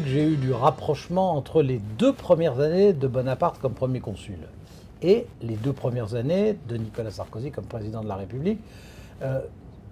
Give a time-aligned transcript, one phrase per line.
[0.00, 4.38] que j'ai eue du rapprochement entre les deux premières années de Bonaparte comme premier consul
[5.02, 8.58] et les deux premières années de Nicolas Sarkozy comme président de la République.
[9.22, 9.40] Euh,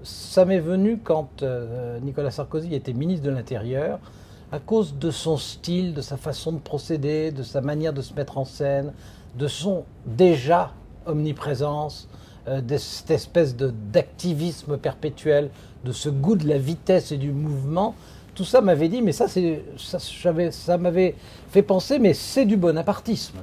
[0.02, 3.98] ça m'est venu quand euh, Nicolas Sarkozy était ministre de l'Intérieur,
[4.50, 8.14] à cause de son style, de sa façon de procéder, de sa manière de se
[8.14, 8.92] mettre en scène,
[9.38, 10.72] de son déjà
[11.06, 12.08] omniprésence,
[12.48, 15.50] euh, de cette espèce d'activisme perpétuel,
[15.84, 17.94] de ce goût de la vitesse et du mouvement.
[18.34, 21.14] Tout ça m'avait dit, mais ça, ça, ça m'avait
[21.50, 23.38] fait penser, mais c'est du bonapartisme.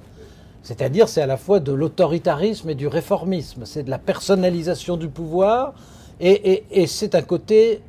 [0.64, 3.66] C'est-à-dire, c'est à la fois de l'autoritarisme et du réformisme.
[3.66, 5.74] C'est de la personnalisation du pouvoir
[6.20, 7.82] et, c'est un côté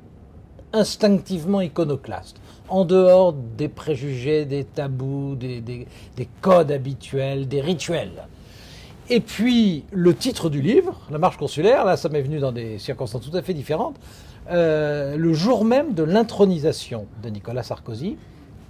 [0.73, 2.37] instinctivement iconoclaste.
[2.69, 5.87] En dehors des préjugés, des tabous, des,
[6.41, 8.29] codes habituels, des rituels.
[9.13, 12.79] Et puis, le titre du livre, La marche consulaire, là, ça m'est venu dans des
[12.79, 13.97] circonstances tout à fait différentes.
[14.53, 18.17] Euh, le jour même de l'intronisation de Nicolas Sarkozy,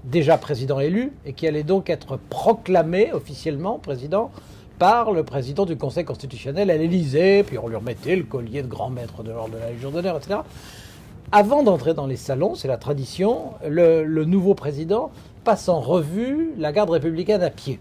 [0.04, 4.30] déjà président élu, et qui allait donc être proclamé officiellement président
[4.78, 8.66] par le président du Conseil constitutionnel à l'Élysée, puis on lui remettait le collier de
[8.66, 10.40] grand maître de l'ordre de la Légion d'honneur, etc.
[11.32, 15.10] Avant d'entrer dans les salons, c'est la tradition, le, le, nouveau président
[15.44, 17.78] passe en revue la garde républicaine à pied.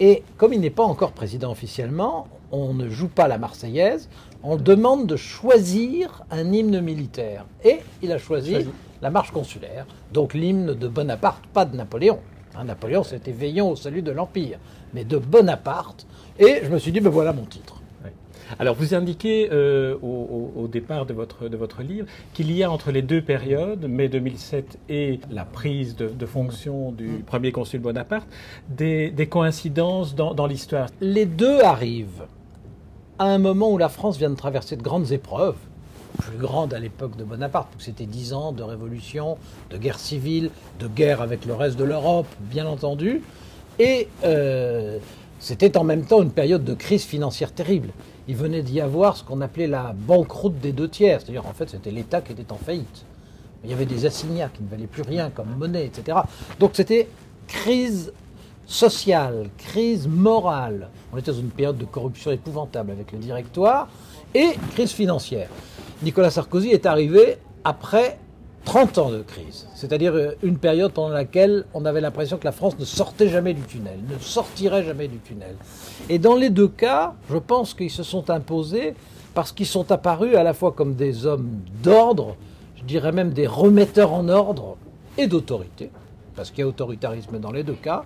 [0.00, 4.08] Et comme il n'est pas encore président officiellement, on ne joue pas la Marseillaise,
[4.42, 7.46] on demande de choisir un hymne militaire.
[7.64, 8.56] Et il a choisi
[9.02, 12.20] la marche consulaire, donc l'hymne de Bonaparte, pas de Napoléon.
[12.54, 14.58] Hein, Napoléon, c'était Veillons au salut de l'Empire,
[14.94, 16.06] mais de Bonaparte.
[16.38, 17.75] Et je me suis dit, ben voilà mon titre.
[18.58, 22.90] Alors, vous indiquez euh, au, départ de votre, de votre livre qu'il y a entre
[22.90, 27.22] les deux périodes, mai 2007 et la prise de, fonction du mm.
[27.22, 28.28] premier consul Bonaparte,
[28.68, 30.88] des, coïncidences dans, dans l'histoire.
[31.00, 32.26] Les deux arrivent
[33.18, 35.56] à un moment où la France vient de traverser de grandes épreuves,
[36.18, 39.38] plus grandes à l'époque de Bonaparte, où c'était dix ans de révolution,
[39.70, 43.22] de guerre civile, de guerre avec le reste de l'Europe, bien entendu,
[43.78, 44.98] et euh,
[45.38, 47.90] c'était en même temps une période de crise financière terrible.
[48.28, 51.70] Il venait d'y avoir ce qu'on appelait la banqueroute des deux tiers, c'est-à-dire en fait
[51.70, 53.04] c'était l'État qui était en faillite.
[53.64, 56.18] Il y avait des assignats qui ne valaient plus rien comme monnaie, etc.
[56.58, 57.08] Donc c'était
[57.46, 58.12] crise
[58.66, 60.88] sociale, crise morale.
[61.12, 63.88] On était dans une période de corruption épouvantable avec le directoire
[64.34, 65.48] et crise financière.
[66.02, 68.18] Nicolas Sarkozy est arrivé après
[68.66, 72.52] 30 ans de crise, c'est-à-dire euh, une période pendant laquelle on avait l'impression que la
[72.52, 75.54] France ne sortait jamais du tunnel, ne sortirait jamais du tunnel.
[76.08, 78.94] Et dans les deux cas, je pense qu'ils se sont imposés
[79.34, 82.36] parce qu'ils sont apparus à la fois comme des hommes d'ordre,
[82.74, 84.76] je dirais même des remetteurs en ordre
[85.16, 85.92] et d'autorité,
[86.34, 88.04] parce qu'il y a autoritarisme dans les deux cas,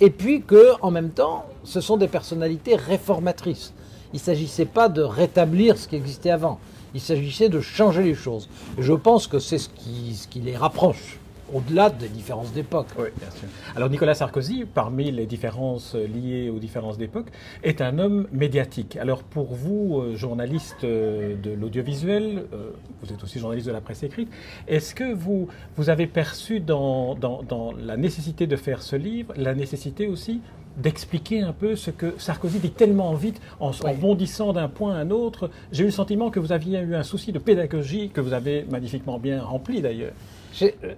[0.00, 3.74] et puis que, en même temps, ce sont des personnalités réformatrices.
[4.12, 6.58] Il ne s'agissait pas de rétablir ce qui existait avant.
[6.94, 8.48] Il s'agissait de changer les choses.
[8.78, 11.18] Et je pense que c'est ce qui, les rapproche
[11.52, 12.86] au-delà des différences d'époque.
[12.96, 13.48] Oui, bien sûr.
[13.74, 17.26] Alors Nicolas Sarkozy, parmi les différences liées aux différences d'époque,
[17.64, 18.96] est un homme médiatique.
[18.96, 22.70] Alors pour vous, euh, journaliste euh, de l'audiovisuel, euh,
[23.02, 24.28] vous êtes aussi journaliste de la presse écrite,
[24.68, 25.48] est-ce que vous,
[25.88, 27.16] avez perçu dans
[27.82, 30.40] la nécessité de faire ce livre, la nécessité aussi
[30.76, 34.98] d'expliquer un peu ce que Sarkozy dit tellement vite en, en bondissant d'un point à
[34.98, 35.50] un autre.
[35.72, 38.64] J'ai eu le sentiment que vous aviez eu un souci de pédagogie que vous avez
[38.70, 40.12] magnifiquement bien rempli d'ailleurs.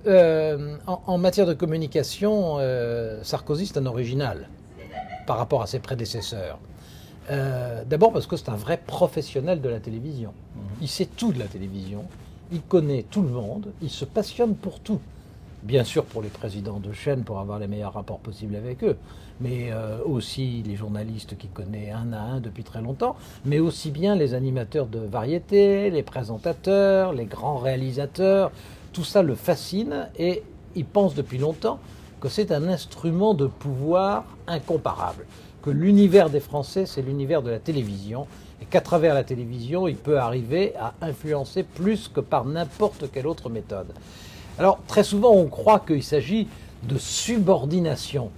[0.07, 4.49] Euh, en, matière de communication, euh, Sarkozy, c'est un original
[5.27, 6.59] par rapport à ses prédécesseurs.
[7.31, 10.33] Euh, d'abord parce que c'est un vrai professionnel de la télévision.
[10.57, 10.63] Mhm.
[10.83, 12.05] Il sait tout de la télévision,
[12.51, 15.01] il connaît tout le monde, il se passionne pour tout.
[15.63, 18.97] Bien sûr pour les présidents de chaîne pour avoir les meilleurs rapports possibles avec eux,
[19.41, 19.71] mais
[20.05, 24.35] aussi les journalistes qu'il connaît un à un depuis très longtemps, mais aussi bien les
[24.35, 28.53] animateurs de variété, les présentateurs, les grands réalisateurs,
[28.93, 30.43] tout ça le fascine et
[30.75, 31.79] il pense depuis longtemps
[32.21, 35.27] que c'est un instrument de pouvoir incomparable,
[35.61, 38.27] que l'univers des Français, c'est l'univers de la télévision,
[38.61, 43.27] et qu'à travers la télévision, il peut arriver à influencer plus que par n'importe quelle
[43.27, 43.93] autre méthode.
[44.57, 46.47] Alors, très souvent, on croit qu'il s'agit
[46.85, 48.31] de subordination.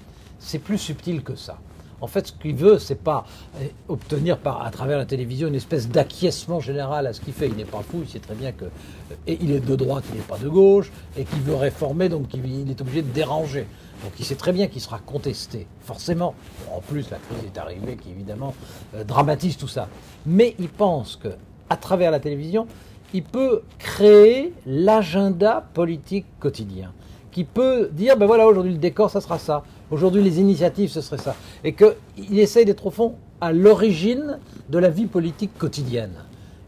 [0.44, 1.58] C'est plus subtil que ça.
[2.02, 3.24] En fait, ce qu'il veut, c'est pas
[3.56, 7.48] euh, obtenir par, à travers la télévision une espèce d'acquiescement général à ce qu'il fait.
[7.48, 10.04] Il n'est pas fou, il sait très bien que euh, et il est de droite,
[10.10, 13.66] il n'est pas de gauche, et qu'il veut réformer, donc il est obligé de déranger.
[14.02, 16.34] Donc il sait très bien qu'il sera contesté, forcément.
[16.70, 18.54] En plus, la crise est arrivée, qui évidemment
[18.94, 19.88] euh, dramatise tout ça.
[20.26, 21.28] Mais il pense que,
[21.70, 22.66] à travers la télévision,
[23.14, 26.92] il peut créer l'agenda politique quotidien,
[27.32, 29.62] qui peut dire, ben voilà, aujourd'hui le décor, ça sera ça.
[29.90, 31.36] Aujourd'hui, les initiatives, ce serait ça.
[31.62, 34.38] Et qu'il essaye d'être au fond à l'origine
[34.68, 36.14] de la vie politique quotidienne.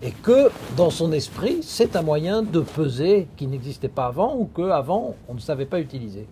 [0.03, 4.45] Et que, dans son esprit, c'est un moyen de peser qui n'existait pas avant ou
[4.45, 6.27] qu'avant, on ne savait pas utiliser.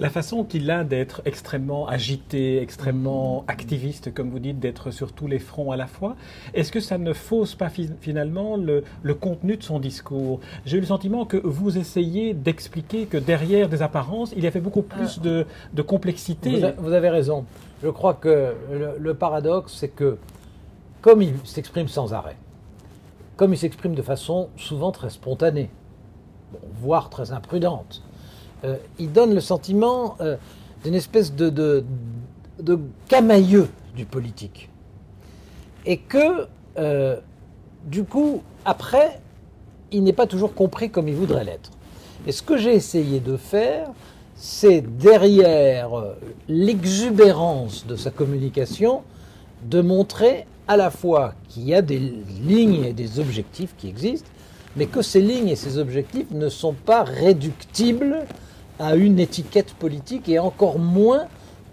[0.00, 5.26] La façon qu'il a d'être extrêmement agité, extrêmement activiste, comme vous dites, d'être sur tous
[5.26, 6.14] les fronts à la fois,
[6.54, 8.84] est-ce que ça ne fausse pas finalement le,
[9.14, 10.38] contenu de son discours?
[10.64, 14.60] J'ai eu le sentiment que vous essayez d'expliquer que derrière des apparences, il y avait
[14.60, 15.46] beaucoup plus de,
[15.82, 16.62] complexité.
[16.78, 17.44] Vous, avez raison.
[17.82, 18.54] Je crois que
[18.98, 20.16] le paradoxe, c'est que
[21.00, 22.36] comme il s'exprime sans arrêt,
[23.36, 25.70] comme il s'exprime de façon souvent très spontanée,
[26.80, 28.02] voire très imprudente,
[28.64, 30.36] euh, il donne le sentiment euh,
[30.84, 34.68] d'une espèce de, de, camailleux du politique.
[35.86, 36.46] Et que,
[36.78, 37.16] euh,
[37.84, 39.20] du coup, après,
[39.92, 41.70] il n'est pas toujours compris comme il voudrait l'être.
[42.26, 43.90] Et ce que j'ai essayé de faire,
[44.34, 45.90] c'est derrière
[46.48, 49.02] l'exubérance de sa communication,
[49.64, 54.30] de montrer à la fois qu'il y a des lignes et des objectifs qui existent,
[54.76, 58.26] mais que ces lignes et ces objectifs ne sont pas réductibles
[58.78, 61.26] à une étiquette politique et encore moins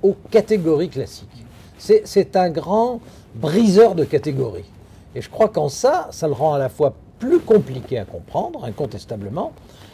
[0.03, 1.45] aux catégories classiques.
[1.77, 2.99] C'est un grand
[3.35, 4.69] briseur de catégories.
[5.13, 8.65] Et je crois qu'en ça, ça le rend à la fois plus compliqué à comprendre,
[8.65, 9.53] incontestablement,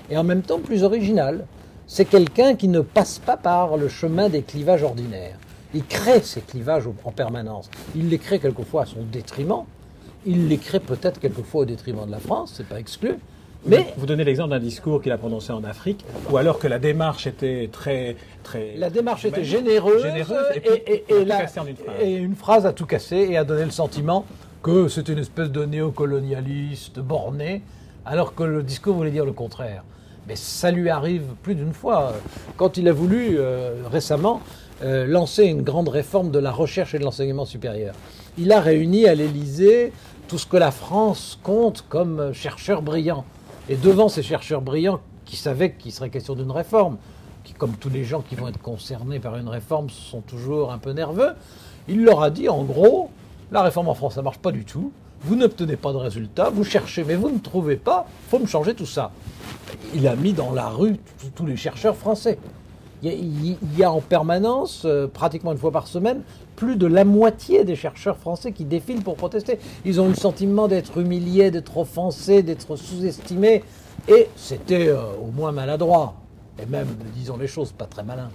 [0.10, 1.46] et en même temps plus original.
[1.88, 5.38] C'est quelqu'un qui ne passe pas par le chemin des clivages ordinaires.
[5.74, 7.69] Il crée ces clivages en permanence.
[7.96, 9.63] Il les crée quelquefois à son détriment.
[10.25, 13.16] Il les crée peut-être quelquefois au détriment de la France, c'est pas exclu.
[13.66, 16.80] Mais vous donnez l'exemple d'un discours qu'il a prononcé en Afrique, ou alors que la
[16.80, 18.74] démarche était très, très.
[18.78, 20.04] La démarche était généreuse,
[20.56, 21.04] et,
[22.02, 24.25] et, une phrase a tout cassé et a donné le sentiment
[24.63, 27.62] que c'était une espèce de néocolonialiste borné,
[28.06, 29.84] alors que le discours voulait dire le contraire.
[30.28, 32.13] Mais ça lui arrive plus d'une fois.
[32.58, 34.42] Quand il a voulu euh, récemment
[34.84, 37.94] euh, lancer une grande réforme de la recherche et de l'enseignement supérieur.
[38.40, 39.94] Il a réuni à l'Élysée
[40.28, 43.24] tout ce que la France compte comme chercheurs brillants.
[43.69, 46.98] Et devant ces chercheurs brillants qui savaient qu'il serait question d'une réforme,
[47.44, 50.78] qui, comme tous les gens qui vont être concernés par une réforme, sont toujours un
[50.78, 51.34] peu nerveux,
[51.88, 53.10] il leur a dit en gros,
[53.52, 54.92] la réforme en France, ça marche pas du tout,
[55.22, 58.74] vous n'obtenez pas de résultats, vous cherchez, mais vous ne trouvez pas, faut me changer
[58.74, 59.12] tout ça.
[59.94, 60.98] Il a mis dans la rue
[61.36, 62.40] tous les chercheurs français
[63.03, 66.21] il y, a en permanence, euh, pratiquement une fois par semaine,
[66.56, 69.57] plus de la moitié des chercheurs français qui défilent pour protester.
[69.86, 73.63] Ils ont le sentiment d'être humiliés, d'être offensés, d'être sous-estimés.
[74.07, 76.15] Et c'était euh, au moins maladroit.
[76.62, 78.30] Et même, disons les choses, pas très malin.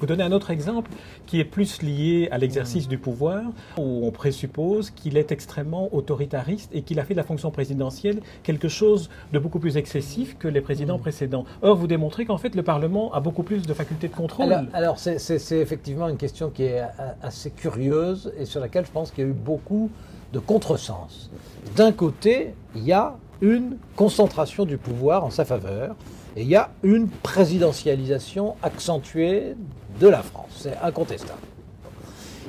[0.00, 0.90] Vous donnez un autre exemple
[1.26, 3.42] qui est plus lié à l'exercice du pouvoir,
[3.76, 8.20] où on présuppose qu'il est extrêmement autoritariste et qu'il a fait de la fonction présidentielle
[8.42, 11.44] quelque chose de beaucoup plus excessif que les présidents précédents.
[11.62, 14.68] Or, vous démontrez qu'en fait, le Parlement a beaucoup plus de facultés de contrôle.
[14.72, 16.82] Alors, c'est effectivement une question qui est
[17.22, 19.90] assez curieuse et sur laquelle je pense qu'il y a eu beaucoup
[20.32, 21.30] de contresens.
[21.74, 25.96] D'un côté, il y a une concentration du pouvoir en sa faveur
[26.38, 29.56] et il y a une présidentialisation accentuée
[29.98, 30.50] de la France.
[30.56, 31.40] C'est incontestable.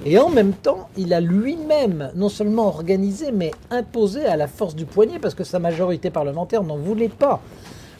[0.05, 4.75] Et en même temps, il a lui-même non seulement organisé, mais imposé à la force
[4.75, 7.41] du poignet, parce que sa majorité parlementaire n'en voulait pas,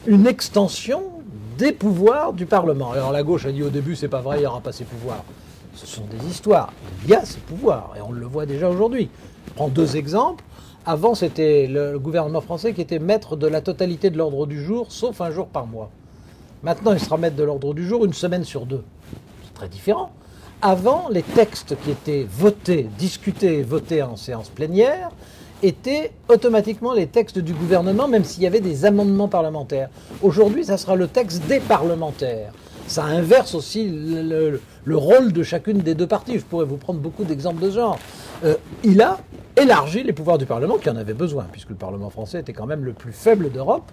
[0.06, 1.02] une extension
[1.58, 2.92] des pouvoirs du Parlement.
[2.92, 4.84] Alors la gauche a dit au début, c'est pas vrai, il n'y aura pas ces
[4.84, 5.24] pouvoirs.
[5.74, 6.72] Ce sont des histoires.
[7.04, 9.08] Il y a ces pouvoirs, et on le voit déjà aujourd'hui.
[9.48, 10.44] Je prends deux exemples.
[10.86, 14.86] Avant, c'était le gouvernement français qui était maître de la totalité de l'ordre du jour,
[14.90, 15.90] sauf un jour par mois.
[16.62, 18.82] Maintenant, il sera maître de l'ordre du jour une semaine sur deux
[19.60, 20.10] très différent.
[20.62, 25.10] Avant, les textes qui étaient votés, discutés et votés en séance plénière
[25.62, 29.90] étaient automatiquement les textes du gouvernement, même s'il y avait des amendements parlementaires.
[30.22, 32.52] Aujourd'hui, ça sera le texte des parlementaires.
[32.90, 34.60] Ça inverse aussi le,
[34.96, 36.40] rôle de chacune des deux parties.
[36.40, 38.00] Je pourrais vous prendre beaucoup d'exemples de genre.
[38.44, 39.20] Euh, il a
[39.56, 42.66] élargi les pouvoirs du Parlement, qui en avait besoin, puisque le Parlement français était quand
[42.66, 43.92] même le plus faible d'Europe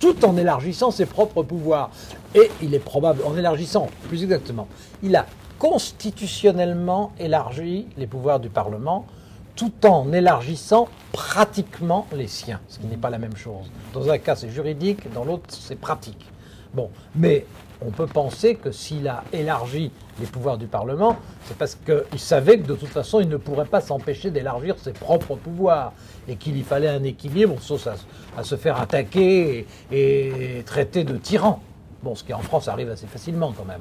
[0.00, 1.90] tout en élargissant ses propres pouvoirs.
[2.34, 4.66] Et il est probable, en élargissant, plus exactement,
[5.04, 5.26] il a
[5.60, 9.06] constitutionnellement élargi les pouvoirs du Parlement
[9.54, 13.70] tout en élargissant pratiquement les siens, ce qui n'est pas la même chose.
[13.92, 16.26] Dans un cas, c'est juridique, dans l'autre, c'est pratique.
[16.74, 17.46] Bon, mais
[17.80, 19.90] on peut penser que s'il a élargi
[20.20, 23.64] les pouvoirs du Parlement, c'est parce qu'il savait que de toute façon, il ne pourrait
[23.64, 25.92] pas s'empêcher d'élargir ses propres pouvoirs
[26.28, 27.88] et qu'il y fallait un équilibre, sauf
[28.36, 31.60] à, se faire attaquer et, traiter de tyran.
[32.02, 33.80] Bon, ce qui en France arrive assez facilement quand même.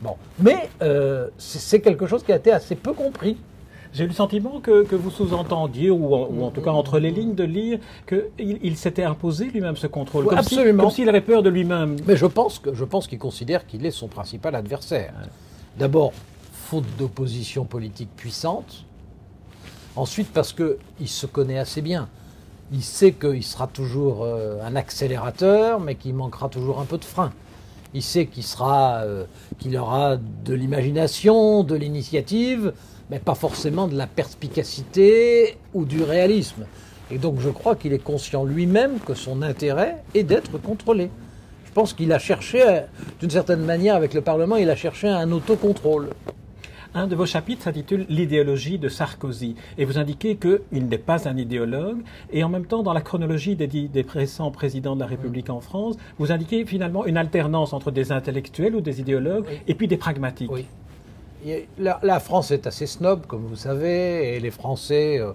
[0.00, 3.36] Bon, mais euh, c'est quelque chose qui a été assez peu compris.
[3.94, 7.78] J'ai le sentiment que, vous sous-entendiez, ou, en tout cas entre les lignes de lire,
[8.08, 10.26] qu'il il, s'était imposé lui-même ce contrôle.
[10.26, 10.82] comme absolument.
[10.82, 11.96] comme s'il avait peur de lui-même.
[12.06, 15.14] Mais je pense que je pense qu'il considère qu'il est son principal adversaire.
[15.78, 16.12] D'abord,
[16.52, 18.84] faute d'opposition politique puissante.
[19.94, 22.08] Ensuite, parce qu'il se connaît assez bien.
[22.72, 27.04] Il sait qu'il sera toujours euh, un accélérateur, mais qu'il manquera toujours un peu de
[27.04, 27.32] frein.
[27.92, 29.24] il sait qu'il sera, euh,
[29.60, 32.72] qu'il aura de l'imagination, de l'initiative,
[33.10, 36.66] mais pas forcément de la perspicacité ou du réalisme.
[37.10, 41.10] Et donc je crois qu'il est conscient lui-même que son intérêt est d'être contrôlé.
[41.66, 42.62] Je pense qu'il a cherché,
[43.20, 46.10] d'une certaine manière, avec le Parlement, il a cherché un autocontrôle.
[46.96, 49.56] Un de vos chapitres s'intitule L'idéologie de Sarkozy.
[49.76, 51.98] Et vous indiquez qu'il n'est pas un idéologue.
[52.32, 55.60] Et en même temps, dans la chronologie des, des récents présidents de la République en
[55.60, 59.96] France, vous indiquez finalement une alternance entre des intellectuels ou des idéologues et puis des
[59.96, 60.52] pragmatiques.
[60.52, 60.66] Oui.
[61.78, 65.32] La, France est assez snob, comme vous savez, et les Français, euh,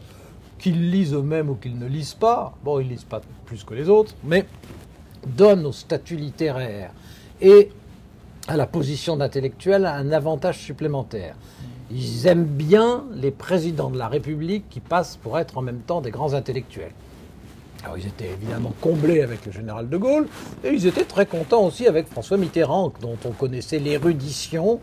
[0.58, 3.90] qu'ils lisent eux-mêmes ou qu'ils ne lisent pas, bon, ils lisent pas plus que les
[3.90, 4.46] autres, mais
[5.26, 6.92] donnent au statut littéraire
[7.42, 7.70] et
[8.48, 11.36] à la position d'intellectuel un avantage supplémentaire.
[11.92, 16.02] Ils aiment bien les présidents de la République qui passent pour être en même temps
[16.02, 16.94] des grands intellectuels.
[17.84, 20.28] Alors ils étaient évidemment comblés avec le général de Gaulle,
[20.64, 24.80] et ils étaient très contents aussi avec François Mitterrand, dont on connaissait l'érudition,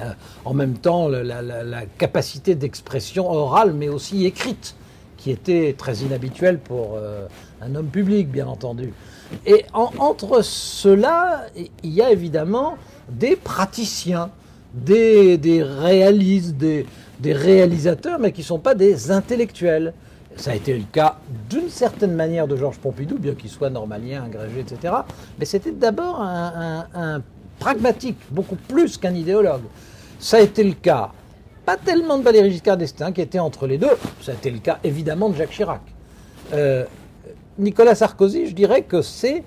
[0.00, 0.12] euh,
[0.44, 4.74] en même temps la, capacité d'expression orale, mais aussi écrite,
[5.16, 7.26] qui était très inhabituelle pour euh,
[7.60, 8.92] un homme public, bien entendu.
[9.46, 12.76] Et entre ceux-là, il y a évidemment
[13.10, 14.30] des praticiens,
[14.72, 16.86] des, réalistes, des,
[17.24, 19.92] réalisateurs, mais qui ne sont pas des intellectuels.
[20.36, 21.18] Ça a été le cas
[21.50, 24.94] d'une certaine manière de Georges Pompidou, bien qu'il soit normalien, agrégé, etc.
[25.38, 27.22] Mais c'était d'abord un,
[27.58, 29.62] pragmatique, beaucoup plus qu'un idéologue.
[30.18, 31.10] Ça a été le cas,
[31.64, 33.90] pas tellement de Valéry Giscard d'Estaing, qui était entre les deux,
[34.22, 35.82] ça a été le cas évidemment de Jacques Chirac.
[36.52, 36.84] Euh,
[37.58, 39.44] Nicolas Sarkozy, je dirais que c'est,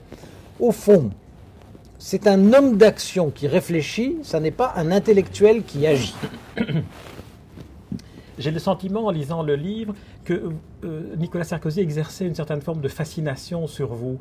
[0.60, 1.12] au fond,
[1.98, 6.16] c'est un homme d'action qui réfléchit, ça n'est pas un intellectuel qui agit.
[8.42, 9.94] J'ai le sentiment, en lisant le livre,
[10.26, 10.50] que
[10.84, 14.18] euh, Nicolas Sarkozy exerçait une certaine forme de fascination sur vous.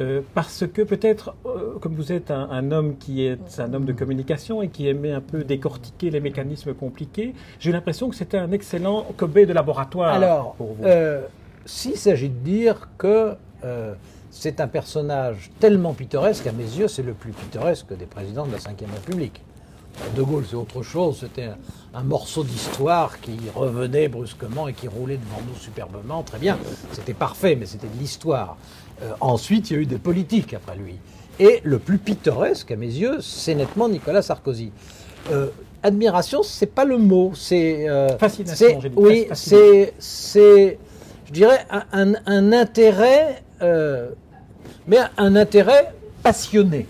[0.00, 3.92] Euh, parce que peut-être, euh, comme vous êtes un, homme qui est un homme de
[3.92, 8.50] communication et qui aimait un peu décortiquer les mécanismes compliqués, j'ai l'impression que c'était un
[8.50, 10.84] excellent Kobe de laboratoire Alors, pour vous.
[11.66, 13.34] S'il s'agit de dire que
[14.30, 18.52] c'est un personnage tellement pittoresque, à mes yeux, c'est le plus pittoresque des présidents de
[18.52, 19.42] la Ve République.
[20.16, 21.50] De Gaulle, c'est autre chose, c'était
[21.94, 26.58] un, morceau d'histoire qui revenait brusquement et qui roulait devant nous superbement, très bien,
[26.92, 28.56] c'était parfait, mais c'était de l'histoire.
[29.02, 30.96] Euh, ensuite, il y a eu des politiques après lui.
[31.38, 34.72] Et le plus pittoresque, à mes yeux, c'est nettement Nicolas Sarkozy.
[35.30, 35.48] Euh,
[35.82, 37.86] admiration, c'est pas le mot, c'est...
[38.18, 38.96] Fascination, j'ai dit.
[38.96, 40.78] Oui, c'est
[41.30, 44.10] je dirais, un, intérêt, euh,
[44.88, 45.94] mais un intérêt
[46.24, 46.88] passionné.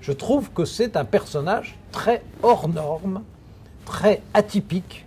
[0.00, 3.22] Je trouve que c'est un personnage très hors norme,
[3.84, 5.06] très atypique,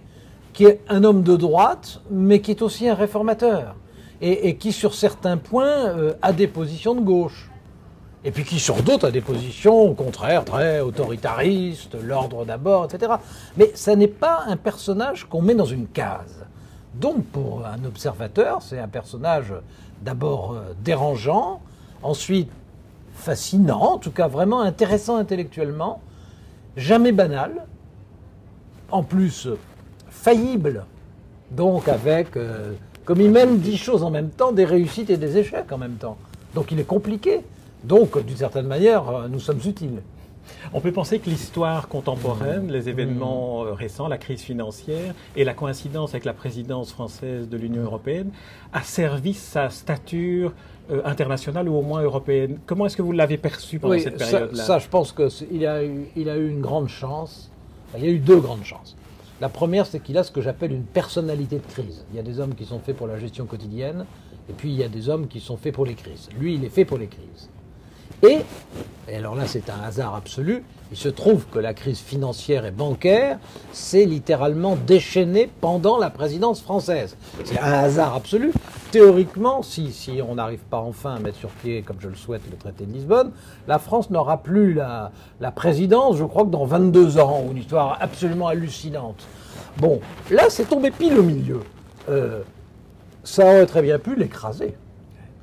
[0.54, 3.76] qui est un homme de droite, mais qui est aussi un réformateur,
[4.22, 7.52] et, qui sur certains points euh, a des positions de gauche.
[8.24, 13.12] Et puis qui sur d'autres a des positions au contraire très autoritaristes, l'ordre d'abord, etc.
[13.58, 16.46] Mais ça n'est pas un personnage qu'on met dans une case.
[16.96, 19.54] Donc pour un observateur, c'est un personnage
[20.02, 21.60] d'abord euh, dérangeant,
[22.02, 22.50] ensuite
[23.14, 26.02] fascinant, en tout cas vraiment intéressant intellectuellement,
[26.78, 27.66] jamais banal,
[28.90, 29.50] en plus
[30.10, 30.86] faillible,
[31.52, 35.38] donc avec, euh, comme il mène dix choses en même temps, des réussites et des
[35.38, 36.18] échecs en même temps.
[36.54, 37.42] Donc il est compliqué.
[37.84, 40.02] Donc d'une certaine manière, euh, nous sommes utiles.
[40.74, 45.54] On peut penser que l'histoire contemporaine, les événements euh, récents, la crise financière et la
[45.54, 48.32] coïncidence avec la présidence française de l'Union européenne
[48.72, 50.54] a servi sa stature
[50.92, 52.60] euh, internationale ou au moins européenne.
[52.66, 54.64] Comment est-ce que vous l'avez perçu pendant cette période-là?
[54.64, 57.52] ça, je pense qu'il a, eu, il a eu une grande chance.
[57.98, 58.96] Il y a eu deux grandes chances.
[59.40, 62.06] La première, c'est qu'il a ce que j'appelle une personnalité de crise.
[62.12, 64.06] Il y a des hommes qui sont faits pour la gestion quotidienne,
[64.50, 66.30] et puis il y a des hommes qui sont faits pour les crises.
[66.40, 67.50] Lui, il est fait pour les crises.
[68.24, 68.40] Et,
[69.14, 73.40] alors là c'est un hasard absolu, il se trouve que la crise financière et bancaire
[73.74, 77.18] s'est littéralement déchaînée pendant la présidence française.
[77.44, 78.54] C'est un hasard absolu.
[78.92, 82.42] Théoriquement, si, si on n'arrive pas enfin à mettre sur pied, comme je le souhaite,
[82.50, 83.32] le traité de Lisbonne,
[83.68, 85.12] la France n'aura plus la,
[85.42, 89.28] la, présidence, je crois que dans 22 ans, une histoire absolument hallucinante.
[89.78, 90.00] Bon,
[90.32, 91.60] là c'est tombé pile au milieu.
[92.10, 92.44] Euh,
[93.26, 94.74] ça aurait très bien pu l'écraser.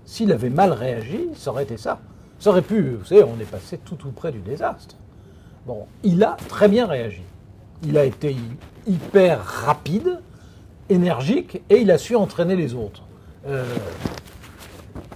[0.07, 1.99] S'il avait mal réagi, ça aurait été ça.
[2.39, 4.97] Ça aurait pu, vous savez, on est passé tout tout près du désastre.
[5.67, 7.23] Bon, il a très bien réagi.
[7.83, 8.37] Il a été
[8.87, 10.21] hyper rapide,
[10.89, 13.03] énergique, et il a su entraîner les autres.
[13.47, 13.65] Euh,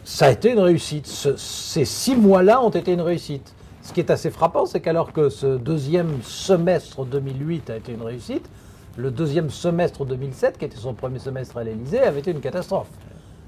[0.05, 1.07] ça a été une réussite.
[1.07, 3.55] ces six mois-là ont été une réussite.
[3.83, 8.03] Ce qui est assez frappant, c'est qu'alors que ce deuxième semestre 2008 a été une
[8.03, 8.49] réussite,
[8.97, 12.89] le deuxième semestre 2007, qui était son premier semestre à l'Élysée, avait été une catastrophe.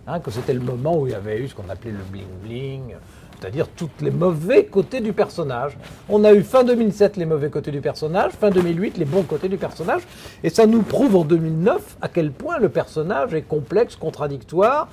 [0.07, 2.95] Hein, que c'était le moment où il y avait eu ce qu'on appelait le bling-bling,
[3.40, 5.76] c'est-à-dire tous les mauvais côtés du personnage.
[6.09, 9.49] On a eu fin 2007 les mauvais côtés du personnage, fin 2008 les bons côtés
[9.49, 10.02] du personnage,
[10.44, 14.88] et ça nous prouve en 2009 à quel point le personnage est complexe, contradictoire,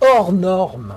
[0.00, 0.94] hors norme.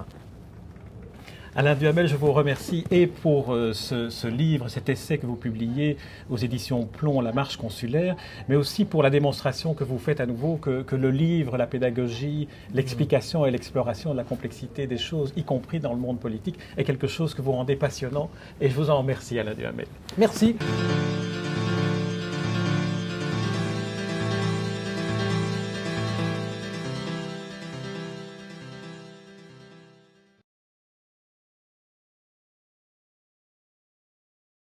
[1.53, 5.97] Alain Duhamel, je vous remercie et pour euh, ce, livre, cet essai que vous publiez
[6.29, 8.15] aux éditions Plomb, La marche consulaire,
[8.47, 11.67] mais aussi pour la démonstration que vous faites à nouveau que, que le livre, la
[11.67, 16.57] pédagogie, l'explication et l'exploration de la complexité des choses, y compris dans le monde politique,
[16.77, 18.29] est quelque chose que vous rendez passionnant.
[18.61, 19.87] Et je vous en remercie, Alain Duhamel.
[20.17, 20.55] Merci.